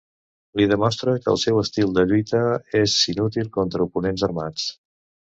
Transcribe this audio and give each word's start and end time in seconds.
Li 0.59 0.63
demostra 0.69 1.11
que 1.25 1.29
el 1.33 1.37
seu 1.41 1.59
estil 1.63 1.93
de 1.97 2.05
lluita 2.11 2.41
és 2.79 2.97
inútil 3.15 3.53
contra 3.59 3.87
oponents 3.89 4.25
armats. 4.31 4.65